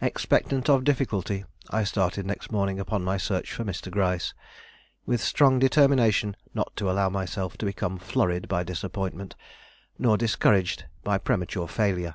Expectant 0.00 0.70
of 0.70 0.84
difficulty, 0.84 1.44
I 1.70 1.82
started 1.82 2.24
next 2.24 2.52
morning 2.52 2.78
upon 2.78 3.02
my 3.02 3.16
search 3.16 3.52
for 3.52 3.64
Mr. 3.64 3.90
Gryce, 3.90 4.32
with 5.06 5.20
strong 5.20 5.58
determination 5.58 6.36
not 6.54 6.70
to 6.76 6.88
allow 6.88 7.08
myself 7.10 7.58
to 7.58 7.66
become 7.66 7.98
flurried 7.98 8.46
by 8.46 8.62
disappointment 8.62 9.34
nor 9.98 10.16
discouraged 10.16 10.84
by 11.02 11.18
premature 11.18 11.66
failure. 11.66 12.14